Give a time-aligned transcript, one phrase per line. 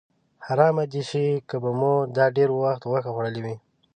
[0.45, 3.55] حرامه دې شي که به مو دا ډېر وخت غوښه خوړلې وي.